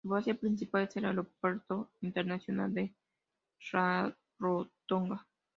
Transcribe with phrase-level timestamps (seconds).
[0.01, 2.91] Su base principal es el Aeropuerto Internacional de
[3.71, 5.27] Rarotonga.